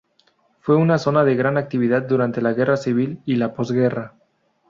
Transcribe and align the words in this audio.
Fue 0.61 0.75
una 0.77 0.97
zona 0.97 1.23
de 1.23 1.35
gran 1.35 1.59
actividad 1.59 2.01
durante 2.07 2.41
la 2.41 2.53
Guerra 2.53 2.75
Civil 2.75 3.21
y 3.23 3.35
la 3.35 3.53
posguerra. 3.53 4.15